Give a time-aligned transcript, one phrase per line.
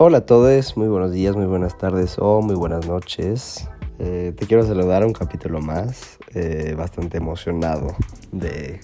[0.00, 3.68] Hola a todos, muy buenos días, muy buenas tardes o muy buenas noches.
[3.98, 7.96] Eh, te quiero saludar un capítulo más, eh, bastante emocionado
[8.30, 8.78] de,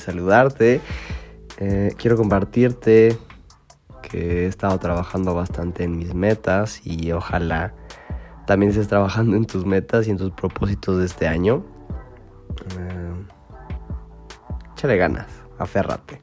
[0.00, 0.80] saludarte.
[1.58, 3.16] Eh, quiero compartirte
[4.02, 7.72] que he estado trabajando bastante en mis metas y ojalá
[8.48, 11.64] también estés trabajando en tus metas y en tus propósitos de este año.
[14.74, 15.28] échale ganas,
[15.60, 16.22] aférrate,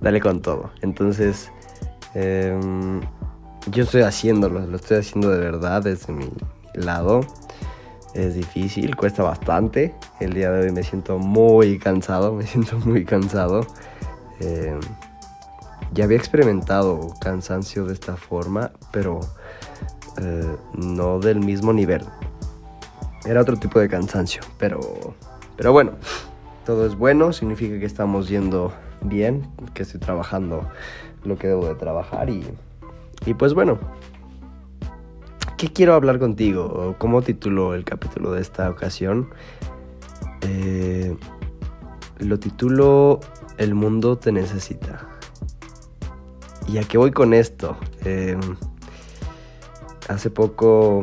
[0.00, 0.70] dale con todo.
[0.80, 1.50] Entonces,
[2.14, 3.00] em,
[3.70, 6.28] yo estoy haciéndolo, lo estoy haciendo de verdad desde mi
[6.74, 7.20] lado.
[8.14, 9.94] Es difícil, cuesta bastante.
[10.20, 13.66] El día de hoy me siento muy cansado, me siento muy cansado.
[14.40, 14.78] Eh,
[15.92, 19.20] ya había experimentado cansancio de esta forma, pero
[20.20, 22.04] eh, no del mismo nivel.
[23.24, 24.80] Era otro tipo de cansancio, pero,
[25.56, 25.92] pero bueno,
[26.64, 28.72] todo es bueno, significa que estamos yendo
[29.02, 30.68] bien, que estoy trabajando
[31.24, 32.44] lo que debo de trabajar y
[33.26, 33.78] y pues bueno,
[35.56, 36.94] ¿qué quiero hablar contigo?
[36.98, 39.30] ¿Cómo titulo el capítulo de esta ocasión?
[40.42, 41.16] Eh,
[42.18, 43.20] lo titulo
[43.58, 45.08] El mundo te necesita.
[46.68, 47.76] ¿Y a qué voy con esto?
[48.04, 48.40] Em,
[50.08, 51.00] hace poco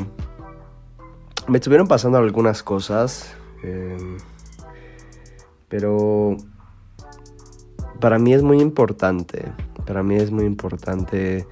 [1.47, 4.17] me estuvieron pasando algunas cosas, em,
[5.67, 6.37] pero
[7.99, 9.51] para mí es muy importante,
[9.85, 11.47] para mí es muy importante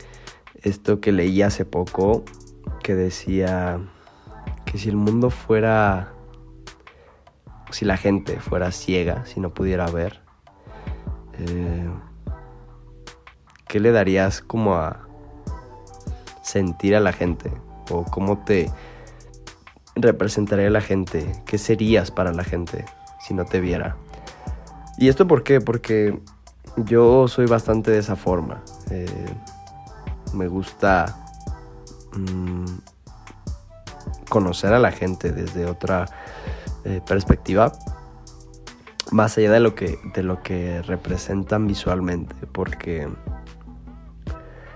[0.64, 2.24] esto que leí hace poco
[2.82, 3.80] que decía
[4.66, 6.14] que si el mundo fuera,
[7.72, 10.22] si la gente fuera ciega, si no pudiera ver,
[11.40, 11.90] eh,
[13.68, 15.08] ¿qué le darías como a
[16.42, 17.52] sentir a la gente?
[17.90, 18.72] ¿O cómo te
[19.96, 21.30] representaría a la gente?
[21.46, 22.86] ¿Qué serías para la gente
[23.20, 23.98] si no te viera?
[24.98, 25.60] ¿Y esto por qué?
[25.60, 26.20] Porque
[26.78, 28.64] yo soy bastante de esa forma.
[28.90, 29.26] Eh,
[30.34, 31.16] me gusta
[32.14, 32.66] mm,
[34.30, 36.06] conocer a la gente desde otra
[36.86, 37.72] eh, perspectiva
[39.12, 43.08] más allá de lo que de lo que representan visualmente porque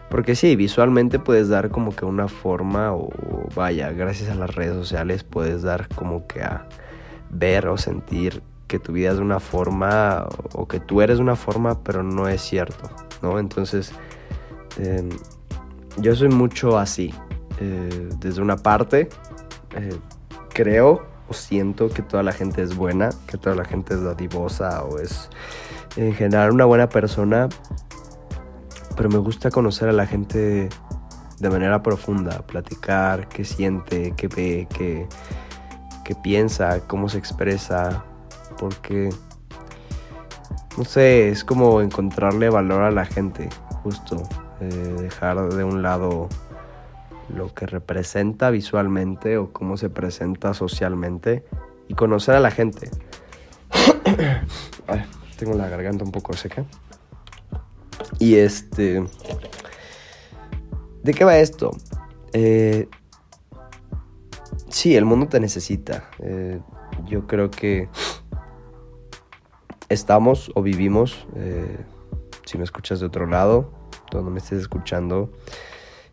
[0.10, 3.10] porque sí visualmente puedes dar como que una forma o
[3.56, 6.68] vaya gracias a las redes sociales puedes dar como que a
[7.30, 11.36] ver o sentir que tu vida es una forma o que tú eres de una
[11.36, 12.90] forma pero no es cierto
[13.22, 13.92] no entonces
[14.78, 15.10] em,
[15.98, 17.14] yo soy mucho así.
[17.60, 19.10] Eh, desde una parte,
[19.76, 20.00] eh,
[20.54, 24.84] creo o siento que toda la gente es buena, que toda la gente es dadivosa
[24.84, 25.30] o es
[25.96, 27.50] en general una buena persona.
[28.96, 30.70] Pero me gusta conocer a la gente
[31.40, 35.08] de manera profunda, platicar qué siente, qué ve, qué,
[36.04, 38.04] qué piensa, cómo se expresa,
[38.58, 39.10] porque,
[40.78, 43.50] no sé, es como encontrarle valor a la gente,
[43.84, 44.24] justo.
[44.60, 46.30] Eh, dejar de un lado
[47.30, 51.44] lo que representa visualmente o cómo se presenta socialmente
[51.88, 52.90] y conocer a la gente.
[55.38, 56.66] tengo la garganta un poco seca.
[58.20, 59.04] Y este...
[61.04, 61.72] ¿De qué va esto?
[62.34, 62.90] Eh,
[64.70, 66.10] sí, el mundo te necesita.
[66.20, 66.60] Eh,
[67.06, 67.90] yo creo que
[69.88, 71.28] estamos o vivimos,
[72.46, 73.77] si me escuchas de otro lado,
[74.12, 75.32] donde me estés escuchando,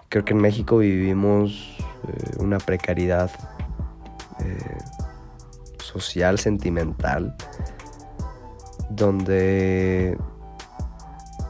[0.08, 1.76] creo que en México vivimos
[2.08, 3.30] eh, una precariedad
[4.40, 4.78] eh,
[5.78, 7.34] social, sentimental,
[8.90, 10.18] donde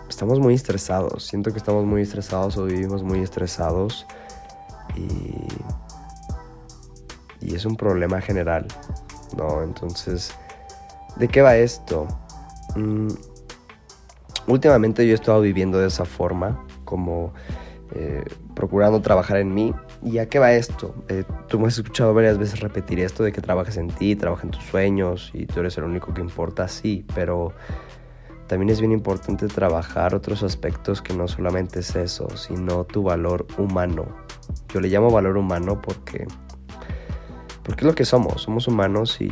[0.09, 1.25] estamos muy estresados.
[1.25, 4.06] Siento que estamos muy estresados o vivimos muy estresados
[4.97, 5.34] y,
[7.41, 8.66] y es un problema general,
[9.37, 9.62] ¿no?
[9.62, 10.32] Entonces,
[11.16, 12.06] ¿de qué va esto?
[12.76, 13.09] Mm,
[14.47, 17.32] últimamente yo he estado viviendo de esa forma, como
[17.97, 18.25] eh,
[18.55, 19.72] procurando trabajar en mí.
[20.03, 20.94] ¿Y a qué va esto?
[21.09, 24.47] Eh, tú me has escuchado varias veces repetir esto de que trabajas en ti, trabajas
[24.47, 27.53] en tus sueños y tú eres el único que importa, sí, pero
[28.47, 33.46] también es bien importante trabajar otros aspectos que no solamente es eso, sino tu valor
[33.58, 34.06] humano.
[34.73, 36.26] Yo le llamo valor humano porque,
[37.62, 39.29] porque es lo que somos, somos humanos y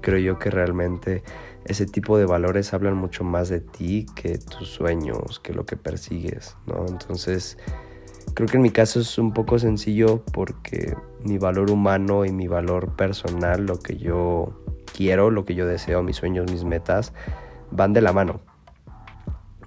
[0.00, 1.22] creo yo que realmente
[1.64, 5.76] ese tipo de valores hablan mucho más de ti que tus sueños, que lo que
[5.76, 6.86] persigues, ¿no?
[6.88, 7.58] Entonces,
[8.34, 12.48] creo que en mi caso es un poco sencillo porque mi valor humano y mi
[12.48, 14.52] valor personal, lo que yo
[14.92, 17.12] quiero, lo que yo deseo, mis sueños, mis metas,
[17.70, 18.40] van de la mano.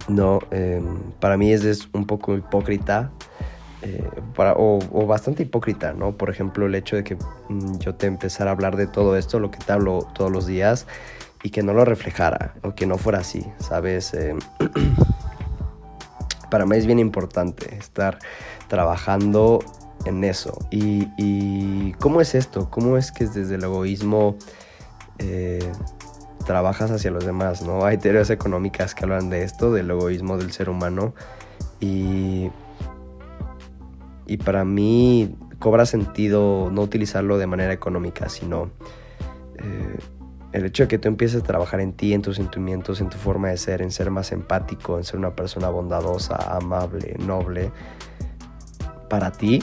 [0.08, 3.12] No, em, para mí es, un poco hipócrita
[3.82, 4.08] eh,
[4.38, 6.12] o, o, bastante hipócrita, ¿no?
[6.12, 7.16] Por ejemplo, el hecho de que
[7.50, 10.46] mm, yo te empezara a hablar de todo esto, lo que te hablo todos los
[10.46, 10.86] días,
[11.46, 14.16] y que no lo reflejara o que no fuera así, ¿sabes?
[14.16, 14.34] Eh,
[16.50, 18.18] para mí es bien importante estar
[18.68, 19.60] trabajando
[20.06, 20.58] en eso.
[20.72, 22.72] ¿Y, cómo es esto?
[22.72, 24.38] ¿Cómo es que desde el egoísmo
[25.20, 25.72] eh,
[26.48, 27.62] trabajas hacia los demás?
[27.62, 27.86] ¿no?
[27.86, 31.14] Hay teorías económicas que hablan de esto, del egoísmo del ser humano.
[31.80, 32.50] Y,
[34.26, 38.72] y para mí cobra sentido no utilizarlo de manera económica, sino
[39.60, 39.98] eh,
[40.56, 43.18] el hecho de que tú empieces a trabajar en ti, en tus sentimientos, en tu
[43.18, 47.72] forma de ser, en ser más empático, en ser una persona bondadosa, amable, noble,
[49.10, 49.62] para ti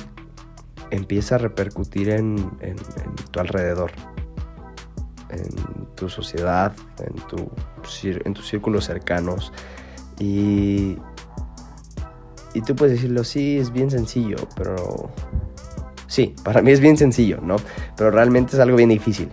[0.90, 2.36] empieza a repercutir en,
[3.30, 3.90] tu alrededor,
[5.30, 7.50] en tu sociedad, en, tu,
[8.04, 9.50] en tus círculos cercanos.
[10.18, 10.98] Y,
[12.52, 15.10] y tú puedes decirlo, sí, es bien sencillo, pero...
[16.06, 17.56] Sí, para mí es bien sencillo, ¿no?
[17.96, 19.32] Pero realmente es algo bien difícil.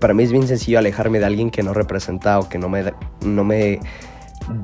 [0.00, 2.92] Para mí es bien sencillo alejarme de alguien que no representa o que no me,
[3.22, 3.80] no me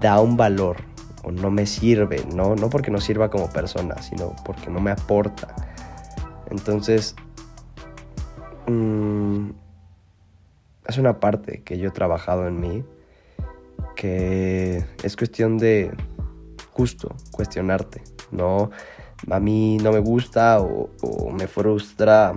[0.00, 0.76] da un valor
[1.24, 2.56] o no me sirve, ¿no?
[2.56, 5.54] No porque no sirva como persona, sino porque no me aporta.
[6.50, 7.14] Entonces,
[8.66, 9.50] mm,
[10.86, 12.84] es una parte que yo he trabajado en mí,
[13.94, 15.92] que es cuestión de
[16.72, 18.70] justo cuestionarte, ¿no?
[19.30, 20.90] A mí no me gusta o,
[21.30, 22.34] me frustra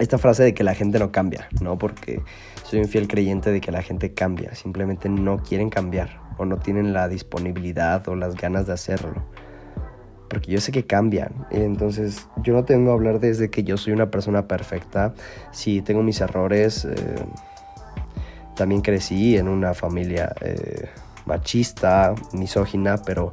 [0.00, 1.78] esta frase de que la gente no cambia, ¿no?
[1.78, 2.22] Porque
[2.64, 6.56] soy un fiel creyente de que la gente cambia, simplemente no quieren cambiar o no
[6.56, 9.24] tienen la disponibilidad o las ganas de hacerlo
[10.30, 11.46] porque yo sé que cambian.
[11.50, 15.12] Entonces, yo no tengo que hablar desde que yo soy una persona perfecta.
[15.50, 16.84] Sí, tengo mis errores.
[16.84, 16.94] Eh,
[18.54, 20.88] también crecí en una familia eh,
[21.26, 23.32] machista, misógina, pero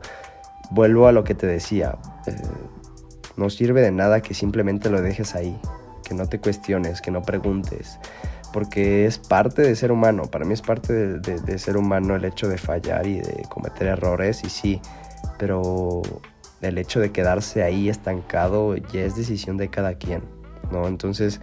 [0.72, 2.00] vuelvo a lo que te decía.
[2.26, 2.36] Eh,
[3.36, 5.56] no sirve de nada que simplemente lo dejes ahí,
[6.08, 8.00] que no te cuestiones, que no preguntes,
[8.54, 10.24] porque es parte de ser humano.
[10.24, 14.44] Para mí es parte de, ser humano el hecho de fallar y de cometer errores,
[14.44, 14.82] y sí,
[15.38, 16.02] pero
[16.62, 20.24] el hecho de quedarse ahí estancado ya es decisión de cada quien,
[20.72, 20.88] ¿no?
[20.88, 21.42] Entonces,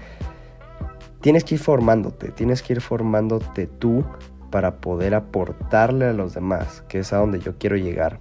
[1.20, 4.04] tienes que ir formándote, tienes que ir formándote tú
[4.50, 8.18] para poder aportarle a los demás, que es a donde yo quiero llegar.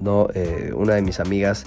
[0.00, 0.28] ¿no?
[0.34, 1.64] Eh, una de mis amigas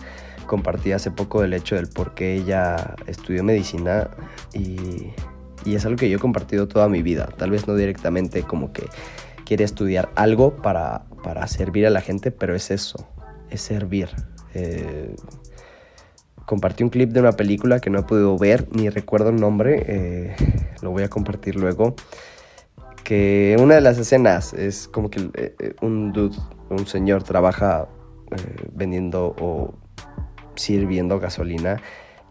[0.52, 4.10] compartía hace poco el hecho del por qué ella estudió medicina
[4.54, 5.14] y,
[5.64, 8.74] y es algo que yo he compartido toda mi vida, tal vez no directamente como
[8.74, 8.84] que
[9.46, 13.08] quiere estudiar algo para, para servir a la gente, pero es eso,
[13.50, 14.10] es servir.
[14.54, 15.16] Eh,
[16.46, 19.86] compartí un clip de una película que no he podido ver, ni recuerdo el nombre,
[19.88, 20.36] eh,
[20.82, 21.96] lo voy a compartir luego.
[23.06, 26.36] Que una de las escenas es como que eh, un dude,
[26.70, 27.88] un señor trabaja
[28.74, 29.81] vendiendo o
[30.56, 31.82] sirviendo gasolina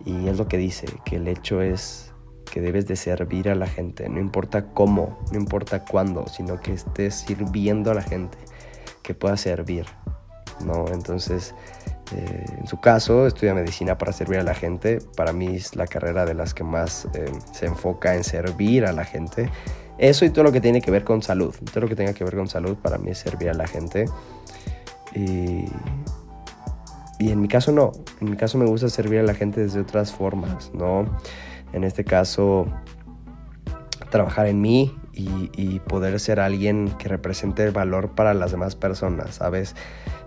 [0.04, 2.12] y es lo que dice, que el hecho es
[2.50, 6.72] que debes de servir a la gente, no importa cómo, no importa cuándo, sino que
[6.72, 8.38] estés sirviendo a la gente,
[9.02, 9.86] que pueda servir.
[10.64, 10.86] ¿no?
[10.88, 11.54] Entonces,
[12.14, 14.98] eh, en su caso, estudia medicina para servir a la gente.
[15.16, 18.92] Para mí es la carrera de las que más eh, se enfoca en servir a
[18.92, 19.50] la gente.
[19.98, 21.54] Eso y todo lo que tiene que ver con salud.
[21.72, 24.06] Todo lo que tenga que ver con salud para mí es servir a la gente.
[27.20, 27.92] Y en mi caso no.
[28.20, 31.04] En mi caso me gusta servir a la gente desde otras formas, ¿no?
[31.74, 32.66] En este caso,
[34.08, 39.34] trabajar en mí y, poder ser alguien que represente el valor para las demás personas,
[39.34, 39.76] ¿sabes?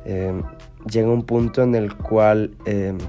[0.06, 0.44] Em,
[0.88, 3.00] llega un punto en el cual, em,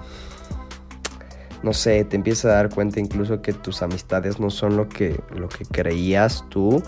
[1.63, 5.21] no sé, te empiezas a dar cuenta incluso que tus amistades no son lo que,
[5.37, 6.83] lo que creías tú,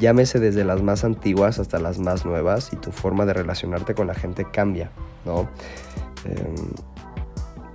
[0.00, 4.08] llámese desde las más antiguas hasta las más nuevas y tu forma de relacionarte con
[4.08, 4.90] la gente cambia,
[5.24, 5.48] ¿no?
[6.24, 6.72] Em,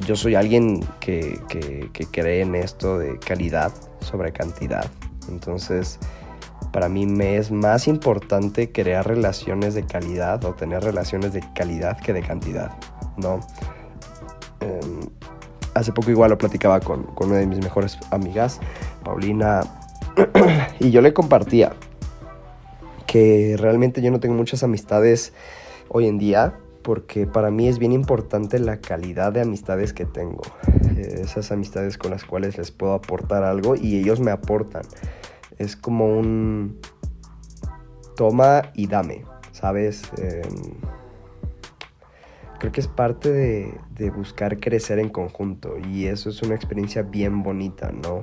[0.06, 3.72] yo soy alguien que, que, cree en esto de calidad
[4.02, 4.86] sobre cantidad.
[5.30, 6.00] Entonces,
[6.72, 12.00] para mí me es más importante crear relaciones de calidad o tener relaciones de calidad
[12.00, 12.72] que de cantidad,
[13.18, 13.40] ¿no?
[14.60, 15.10] Em,
[15.74, 18.60] hace poco igual lo platicaba con, con una de mis mejores amigas,
[19.04, 19.62] Paulina,
[20.80, 21.74] y yo le compartía
[23.08, 25.34] que realmente yo no tengo muchas amistades
[25.90, 26.54] hoy en día
[26.86, 30.44] porque para mí es bien importante la calidad de amistades que tengo,
[30.96, 34.84] eh, esas amistades con las cuales les puedo aportar algo y ellos me aportan
[35.58, 36.80] es como un
[38.16, 40.04] toma y dame, ¿sabes?
[40.18, 40.76] Em,
[42.60, 47.42] creo que es parte de, buscar crecer en conjunto y eso es una experiencia bien
[47.42, 48.22] bonita, ¿no?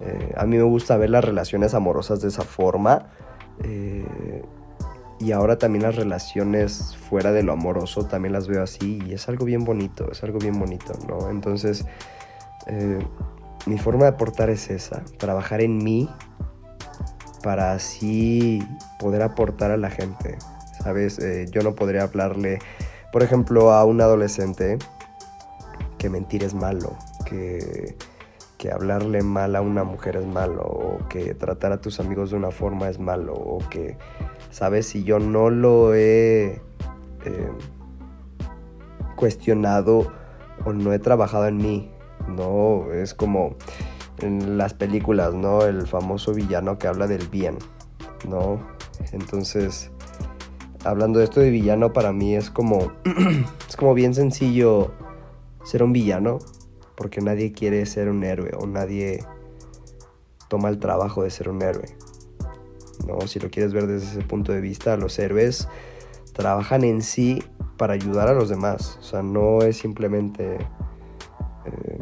[0.00, 3.06] Eh, a mí me gusta ver las relaciones amorosas de esa forma
[3.62, 4.42] eh,
[5.18, 9.28] y ahora también las relaciones fuera de lo amoroso también las veo así y es
[9.28, 11.30] algo bien bonito, es algo bien bonito, ¿no?
[11.30, 11.84] Entonces,
[12.66, 12.98] eh,
[13.66, 16.08] mi forma de aportar es esa, trabajar en mí
[17.42, 18.62] para así
[18.98, 20.38] poder aportar a la gente,
[20.82, 21.18] ¿sabes?
[21.18, 22.58] Eh, yo no podría hablarle,
[23.12, 24.78] por ejemplo, a un adolescente
[25.98, 27.96] que mentir es malo, que,
[28.58, 32.36] que hablarle mal a una mujer es malo, o que tratar a tus amigos de
[32.36, 33.96] una forma es malo, o que,
[34.52, 34.86] ¿sabes?
[34.86, 36.60] Si yo no lo he
[37.24, 37.50] eh,
[39.16, 40.12] cuestionado
[40.64, 41.90] o no he trabajado en mí,
[42.28, 43.56] no, es como
[44.18, 45.64] en las películas, ¿no?
[45.64, 47.56] El famoso villano que habla del bien,
[48.28, 48.60] ¿no?
[49.10, 49.90] Entonces,
[50.84, 52.92] hablando de esto de villano, para mí es como,
[53.68, 54.92] es como bien sencillo
[55.64, 56.38] ser un villano,
[56.94, 59.24] porque nadie quiere ser un héroe o nadie
[60.48, 61.96] toma el trabajo de ser un héroe.
[63.06, 63.20] ¿No?
[63.26, 65.68] Si lo quieres ver desde ese punto de vista, los héroes
[66.32, 67.42] trabajan en sí
[67.76, 68.98] para ayudar a los demás.
[69.00, 70.58] O sea, no es simplemente
[71.64, 71.98] eh,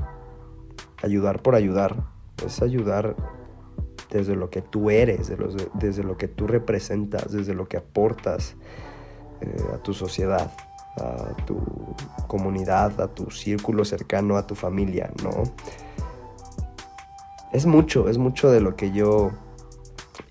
[1.02, 1.96] ayudar por ayudar,
[2.44, 3.16] es ayudar
[4.10, 5.32] desde lo que tú eres,
[5.74, 8.56] desde lo que tú representas, desde lo que aportas
[9.40, 10.52] eh, a tu sociedad,
[10.96, 11.58] a tu
[12.26, 15.44] comunidad, a tu círculo cercano, a tu familia, ¿no?
[17.52, 19.30] Es mucho, es mucho de lo que yo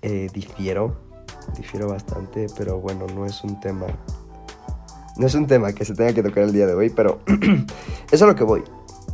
[0.02, 0.96] eh, difiero,
[1.56, 3.86] difiero bastante, pero bueno, no es un tema,
[5.16, 7.64] no es un tema que se tenga que tocar el día de hoy, pero eso
[8.10, 8.62] es lo que voy.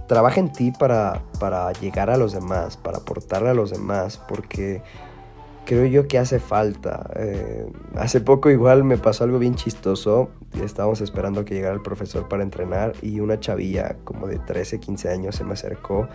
[0.07, 4.83] Trabaja en ti para, para llegar a los demás, para aportarle a los demás, porque
[5.67, 7.11] creo yo que hace falta.
[7.17, 10.31] Eh, hace poco igual me pasó algo bien chistoso.
[10.65, 15.11] Estábamos esperando que llegara el profesor para entrenar y una chavilla como de 13, 15
[15.11, 16.09] años se me acercó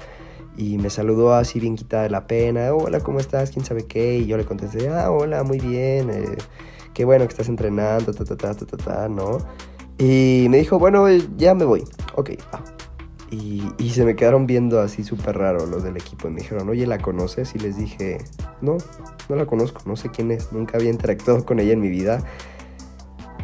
[0.58, 2.74] y me saludó así bien quitada de la pena.
[2.74, 3.52] Hola, ¿cómo estás?
[3.52, 4.18] ¿Quién sabe qué?
[4.18, 6.10] Y yo le contesté, ah, hola, muy bien.
[6.10, 6.38] Eh,
[6.94, 9.38] qué bueno que estás entrenando, ta, ta, ta, ta, ta, ta, ¿no?
[10.00, 11.84] Y me dijo, bueno, ya me voy.
[12.16, 12.64] Ok, ah,
[13.32, 16.28] y, se me quedaron viendo así súper raro los del equipo.
[16.28, 17.56] Y me dijeron, oye, ¿la conoces?
[17.56, 18.18] Y les dije,
[18.60, 18.78] no,
[19.30, 20.52] no la conozco, no sé quién es.
[20.52, 22.22] Nunca había interactuado con ella en mi vida.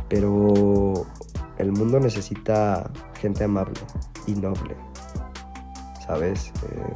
[0.10, 1.06] Pero
[1.58, 3.80] el mundo necesita gente amable
[4.26, 4.76] y noble.
[6.06, 6.52] ¿Sabes?
[6.64, 6.94] Eh,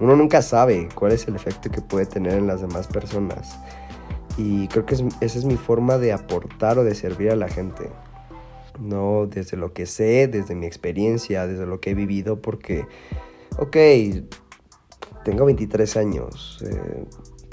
[0.00, 3.60] uno nunca sabe cuál es el efecto que puede tener en las demás personas.
[4.36, 7.90] Y creo que esa es mi forma de aportar o de servir a la gente
[8.78, 12.86] no desde lo que sé, desde mi experiencia, desde lo que he vivido, porque,
[13.58, 13.76] ok,
[15.24, 17.04] tengo 23 años, eh,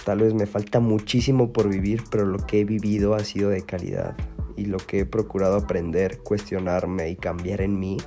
[0.05, 3.61] tal vez me falta muchísimo por vivir, pero lo que he vivido ha sido de
[3.61, 4.15] calidad
[4.55, 7.97] y lo que he procurado aprender, cuestionarme y cambiar en mí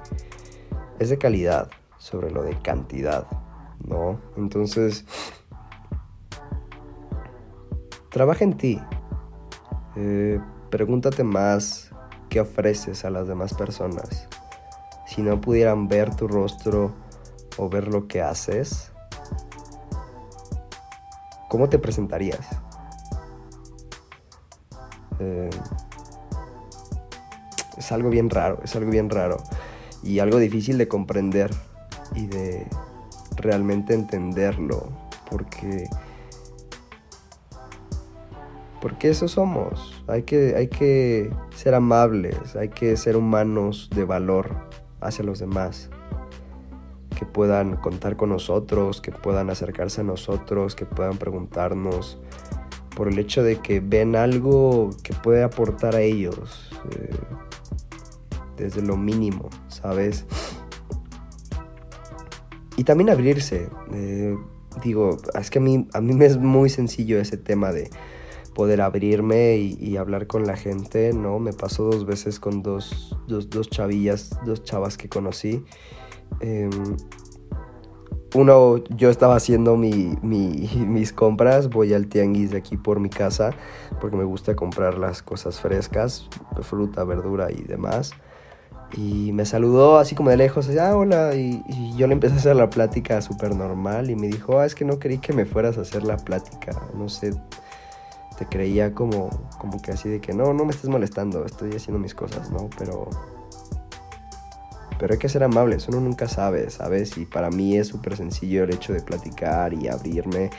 [0.99, 3.27] es de calidad sobre lo de cantidad,
[3.87, 4.21] ¿no?
[4.37, 5.05] Entonces,
[8.11, 8.81] trabaja en ti,
[9.97, 10.41] eh,
[10.71, 11.92] pregúntate más
[12.33, 14.27] ¿Qué ofreces a las demás personas.
[15.07, 16.95] Si no pudieran ver tu rostro
[17.59, 18.91] o ver lo que haces,
[21.51, 22.49] ¿cómo te presentarías?
[25.19, 25.51] Eh,
[27.77, 29.37] es algo bien raro, es algo bien raro
[30.03, 31.51] y algo difícil de comprender
[32.15, 32.67] y de
[33.37, 34.89] realmente entenderlo,
[35.31, 35.87] porque
[38.83, 40.03] porque eso somos.
[40.09, 44.57] Hay que, hay que ser amables, hay que ser humanos de valor
[45.01, 45.89] hacia los demás.
[47.17, 52.19] Que puedan contar con nosotros, que puedan acercarse a nosotros, que puedan preguntarnos
[52.97, 57.15] por el hecho de que ven algo que puede aportar a ellos eh,
[58.57, 60.27] desde lo mínimo, ¿sabes?
[62.77, 63.69] Y también abrirse.
[63.95, 64.37] Eh,
[64.83, 67.89] digo, es que a mí, a mí me es muy sencillo ese tema de
[68.55, 71.39] poder abrirme y, hablar con la gente, ¿no?
[71.39, 75.65] Me pasó dos veces con dos, dos, chavillas, dos chavas que conocí.
[76.41, 76.97] Em,
[78.35, 83.55] uno, yo estaba haciendo mi, mis compras, voy al tianguis de aquí por mi casa,
[84.01, 86.29] porque me gusta comprar las cosas frescas,
[86.61, 88.13] fruta, verdura y demás.
[88.95, 92.37] Y me saludó así como de lejos, ah, hola, y, y yo le empecé a
[92.37, 95.47] hacer la plática súper normal y me dijo, ah, es que no creí que me
[95.47, 97.33] fueras a hacer la plática, no sé,
[98.47, 102.15] creía como, como que así de que no, no me estés molestando, estoy haciendo mis
[102.15, 102.69] cosas, ¿no?
[102.79, 103.09] Pero,
[104.99, 107.17] pero hay que ser amables, uno nunca sabe, ¿sabes?
[107.19, 110.51] Y para mí es súper sencillo el hecho de platicar y abrirme,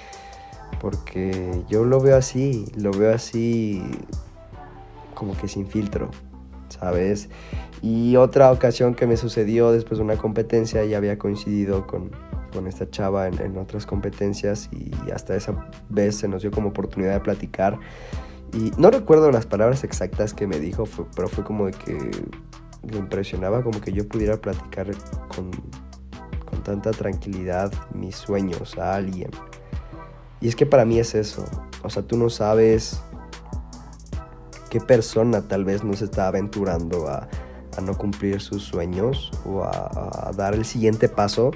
[0.82, 3.82] porque yo lo veo así, lo veo así
[5.14, 6.10] como que sin filtro,
[6.70, 7.30] ¿sabes?
[7.82, 12.12] Y otra ocasión que me sucedió después de una competencia, ya había coincidido con,
[12.54, 17.14] con esta chava en, otras competencias y hasta esa vez se nos dio como oportunidad
[17.14, 17.80] de platicar.
[18.54, 21.98] Y no recuerdo las palabras exactas que me dijo, pero fue como de que
[22.84, 24.92] le impresionaba como que yo pudiera platicar
[25.36, 25.50] con,
[26.46, 29.32] con tanta tranquilidad mis sueños a alguien.
[30.40, 31.46] Y es que para mí es eso.
[31.84, 33.02] O sea, tú no sabes
[34.70, 37.30] qué persona tal vez no se está aventurando a,
[37.82, 41.52] no cumplir sus sueños o a, dar el siguiente paso.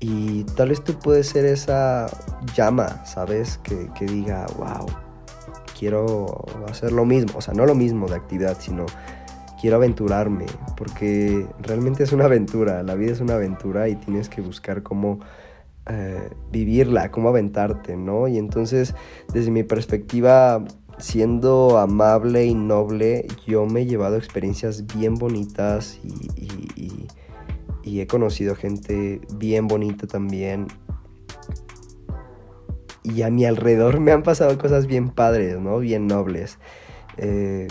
[0.00, 2.06] Y tal vez tú puedes ser esa
[2.54, 3.58] llama, ¿sabes?
[3.58, 4.86] Que, que diga, wow,
[5.78, 7.38] quiero hacer lo mismo.
[7.38, 8.86] O sea, no lo mismo de actividad, sino
[9.60, 14.40] quiero aventurarme, porque realmente es una aventura, la vida es una aventura y tienes que
[14.40, 15.20] buscar cómo
[15.86, 18.28] eh, vivirla, cómo aventarte, ¿no?
[18.28, 18.94] Y entonces,
[19.32, 20.64] desde mi perspectiva,
[20.98, 27.06] siendo amable y noble, yo me he llevado experiencias bien bonitas y,
[28.00, 30.68] he conocido gente bien bonita también.
[33.02, 35.78] Y a mi alrededor me han pasado cosas bien padres, ¿no?
[35.78, 36.58] Bien nobles.
[37.16, 37.68] Eh,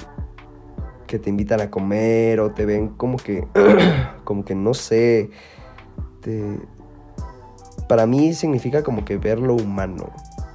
[1.07, 3.47] que te invitan a comer o te ven como que,
[4.23, 5.29] como que no sé,
[7.87, 10.11] para mí significa como que ver lo humano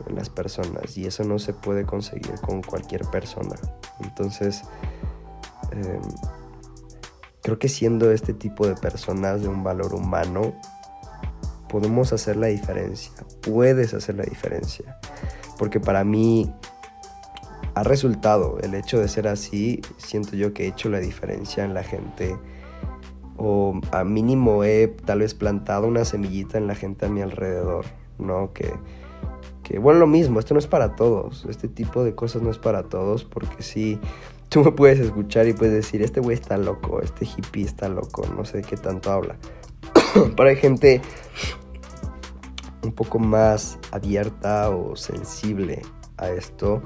[0.09, 3.57] en las personas y eso no se puede conseguir con cualquier persona.
[4.01, 4.63] Entonces,
[5.71, 6.03] em,
[7.43, 10.55] creo que siendo este tipo de personas de un valor humano,
[11.69, 14.99] podemos hacer la diferencia, puedes hacer la diferencia.
[15.59, 16.53] Porque para mí
[17.75, 18.59] ha resultado.
[18.61, 22.37] El hecho de ser así, siento yo que he hecho la diferencia en la gente.
[23.37, 27.87] O a mínimo he tal vez plantado una semillita en la gente a mi alrededor,
[28.19, 28.53] ¿no?
[28.53, 28.73] Que,
[29.63, 31.47] que bueno, lo mismo, esto no es para todos.
[31.49, 33.99] Este tipo de cosas no es para todos porque sí,
[34.53, 38.27] tú me puedes escuchar y puedes decir, este güey está loco, este hippie está loco,
[38.37, 39.39] no sé de qué tanto habla.
[40.37, 41.01] Pero hay gente
[42.85, 45.81] un poco más abierta o sensible
[46.19, 46.83] a esto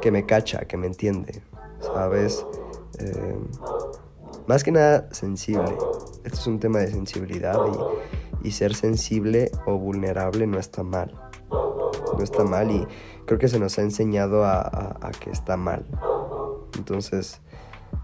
[0.00, 1.42] que me cacha, que me entiende,
[1.80, 2.46] ¿sabes?
[3.00, 3.36] Eh,
[4.46, 5.76] más que nada sensible.
[6.24, 7.58] Esto es un tema de sensibilidad
[8.44, 11.12] y, ser sensible o vulnerable no está mal.
[11.50, 12.86] No está mal y
[13.26, 15.86] creo que se nos ha enseñado a, que está mal.
[16.76, 17.40] Entonces,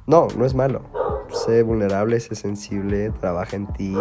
[0.06, 0.82] no, no es malo.
[1.30, 3.94] Sé vulnerable, sé sensible, trabaja en ti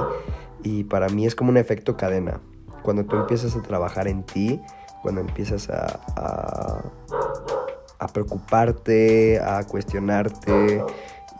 [0.63, 2.39] y para mí es como un efecto cadena.
[2.83, 4.61] Cuando tú empiezas a trabajar en ti,
[5.01, 6.81] cuando empiezas a
[7.99, 10.83] a preocuparte, a cuestionarte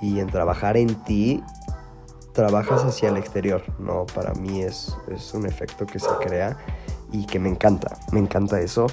[0.01, 1.43] y en trabajar en ti,
[2.33, 4.05] trabajas hacia el exterior, ¿no?
[4.05, 6.57] Para mí es, es un efecto que se crea
[7.11, 8.87] y que me encanta, me encanta eso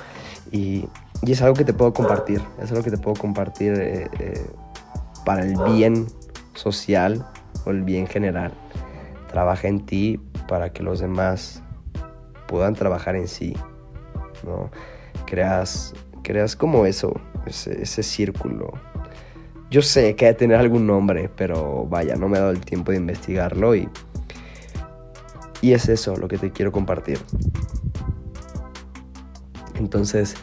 [0.51, 0.89] y,
[1.23, 4.47] y es algo que te puedo compartir, es algo que te puedo compartir eh, eh,
[5.25, 6.07] para el bien
[6.55, 7.27] social
[7.65, 8.53] o el bien general.
[9.29, 11.63] Trabaja en ti para que los demás
[12.47, 13.57] puedan trabajar en sí,
[14.45, 14.71] ¿no?
[15.27, 17.15] Creas, creas como eso,
[17.47, 18.73] ese, círculo.
[19.71, 22.93] Yo sé que debe tener algún nombre, pero vaya, no me ha dado el tiempo
[22.93, 23.89] de investigarlo y,
[25.63, 27.19] y es eso lo que te quiero compartir.
[29.77, 30.37] Entonces,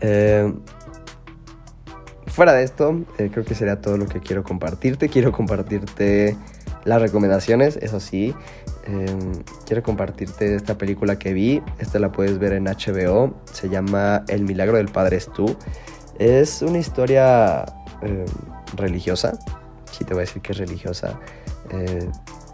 [0.00, 0.52] eh,
[2.26, 5.08] fuera de esto, eh, creo que sería todo lo que quiero compartirte.
[5.08, 6.36] Quiero compartirte
[6.84, 8.34] las recomendaciones, eso sí.
[8.84, 11.62] Em, quiero compartirte esta película que vi.
[11.78, 13.34] Esta la puedes ver en HBO.
[13.52, 15.56] Se llama El milagro del Padre es tú.
[16.18, 17.64] Es una historia
[18.02, 18.26] em,
[18.76, 19.38] religiosa.
[19.90, 21.18] Sí, te voy a decir que es religiosa.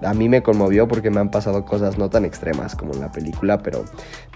[0.04, 3.12] A mí me conmovió porque me han pasado cosas no tan extremas como en la
[3.12, 3.84] película, pero,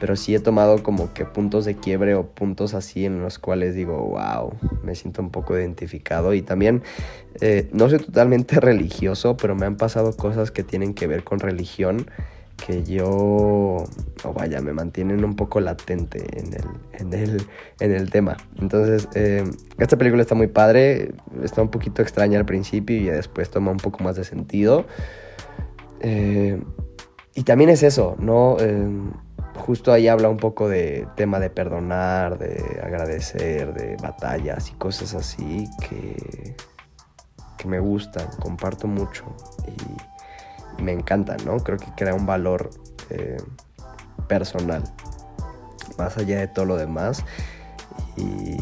[0.01, 3.75] pero sí he tomado como que puntos de quiebre o puntos así en los cuales
[3.75, 4.53] digo, wow,
[4.83, 6.35] me siento un poco identificado.
[6.35, 6.83] Y también
[7.41, 11.41] eh, no soy totalmente religioso, pero me han pasado cosas que tienen que ver con
[11.41, 12.07] religión
[12.57, 17.47] que yo, o vaya, me mantienen un poco latente en el, en el,
[17.81, 18.37] en el tema.
[18.59, 19.45] Entonces, eh,
[19.79, 23.77] esta película está muy padre, está un poquito extraña al principio y después toma un
[23.77, 24.87] poco más de sentido.
[26.01, 26.63] Eh,
[27.35, 28.57] y también es eso, ¿no?
[28.61, 28.89] Eh,
[29.57, 35.15] justo ahí habla un poco de tema de perdonar, de agradecer, de batallas y cosas
[35.15, 36.57] así que,
[37.57, 39.25] que me gustan, comparto mucho
[39.67, 41.57] y, me encantan, ¿no?
[41.59, 42.69] Creo que crea un valor
[43.09, 43.39] eh,
[44.29, 44.83] personal,
[45.97, 47.25] más allá de todo lo demás.
[48.19, 48.59] Y,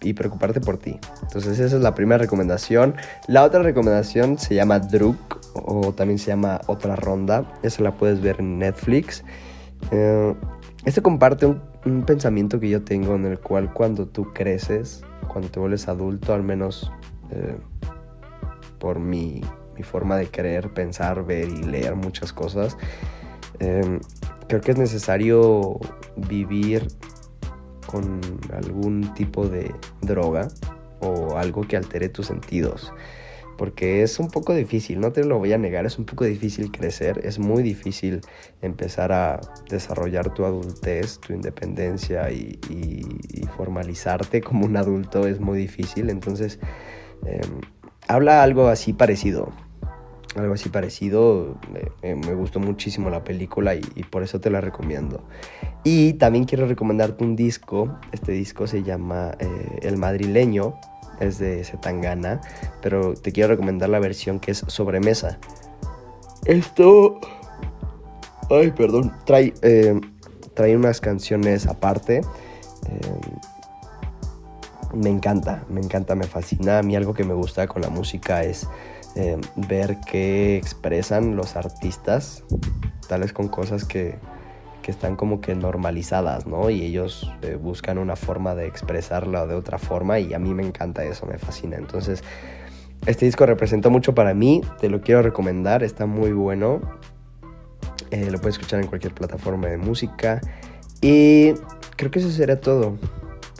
[0.00, 0.98] y, preocuparte por ti.
[1.22, 2.96] Entonces esa es la primera recomendación.
[3.26, 7.52] La otra recomendación se llama Druk o también se llama Otra Ronda.
[7.62, 9.24] Esa la puedes ver en Netflix.
[9.90, 10.34] Eh,
[10.84, 15.60] este comparte un, pensamiento que yo tengo en el cual cuando tú creces, cuando te
[15.60, 16.90] vuelves adulto, al menos
[17.30, 17.56] eh,
[18.78, 19.42] por mi,
[19.76, 22.76] mi, forma de querer, pensar, ver y leer muchas cosas,
[23.58, 24.00] eh,
[24.48, 25.78] creo que es necesario
[26.16, 26.88] vivir
[27.86, 28.20] con
[28.54, 30.48] algún tipo de droga
[31.00, 32.92] o algo que altere tus sentidos
[33.60, 36.72] porque es un poco difícil, no te lo voy a negar, es un poco difícil
[36.72, 38.22] crecer, es muy difícil
[38.62, 42.58] empezar a desarrollar tu adultez, tu independencia y,
[43.58, 46.58] formalizarte como un adulto es muy difícil, entonces
[47.26, 47.60] em,
[48.08, 49.52] habla algo así parecido,
[50.36, 51.58] algo así parecido.
[52.02, 55.22] me gustó muchísimo la película y, por eso te la recomiendo.
[55.84, 57.98] Y también quiero recomendarte un disco.
[58.12, 60.76] Este disco se llama eh, El Madrileño
[61.20, 62.40] es de Zetangana,
[62.82, 65.38] pero te quiero recomendar la versión que es sobremesa.
[66.44, 67.20] Esto...
[68.50, 69.12] Ay, perdón.
[69.24, 70.00] Trae, eh,
[70.54, 72.18] trae unas canciones aparte.
[72.18, 73.20] Eh,
[74.92, 76.78] me encanta, me encanta, me fascina.
[76.78, 78.66] A mí algo que me gusta con la música es
[79.16, 82.44] eh, ver qué expresan los artistas,
[83.08, 84.16] tales con cosas que,
[84.82, 86.70] que están como que normalizadas, ¿no?
[86.70, 90.64] Y ellos eh, buscan una forma de expresarla de otra forma y a mí me
[90.66, 91.76] encanta eso, me fascina.
[91.76, 92.22] Entonces,
[93.06, 96.80] este disco representó mucho para mí, te lo quiero recomendar, está muy bueno.
[98.10, 100.40] Eh, lo puedes escuchar en cualquier plataforma de música.
[101.00, 101.52] Y
[101.96, 102.96] creo que eso será todo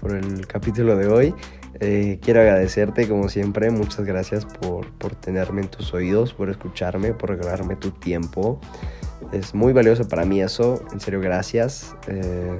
[0.00, 1.34] por el capítulo de hoy.
[1.80, 7.14] Eh, quiero agradecerte como siempre, muchas gracias por, por tenerme en tus oídos, por escucharme,
[7.14, 8.60] por regalarme tu tiempo.
[9.32, 10.82] Es muy valioso para mí eso.
[10.92, 11.94] En serio, gracias.
[12.08, 12.58] Eh,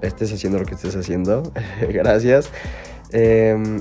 [0.00, 1.42] estés haciendo lo que estés haciendo.
[1.88, 2.48] gracias.
[3.10, 3.80] Em,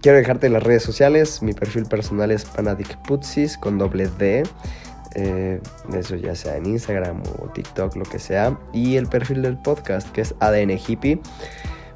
[0.00, 1.42] quiero dejarte las redes sociales.
[1.42, 4.44] Mi perfil personal es Panadicputsis con doble D.
[5.14, 5.60] Eh,
[5.94, 8.58] eso ya sea en Instagram o TikTok, lo que sea.
[8.72, 11.20] Y el perfil del podcast que es ADN Hippie.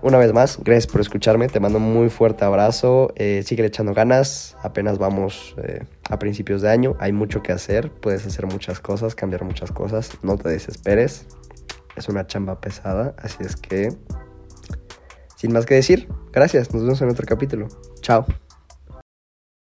[0.06, 1.48] Una vez más, gracias por escucharme.
[1.48, 3.12] Te mando un muy fuerte abrazo.
[3.16, 4.56] Eh, sigue echando ganas.
[4.62, 6.94] Apenas vamos eh, a principios de año.
[7.00, 7.90] Hay mucho que hacer.
[7.90, 10.12] Puedes hacer muchas cosas, cambiar muchas cosas.
[10.22, 11.26] No te desesperes.
[11.96, 13.16] Es una chamba pesada.
[13.18, 13.92] Así es que,
[15.34, 16.72] sin más que decir, gracias.
[16.72, 17.66] Nos vemos en otro capítulo.
[18.00, 18.26] Chao.